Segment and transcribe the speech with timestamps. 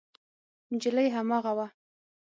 [0.73, 1.67] نجلۍ هماغه وه.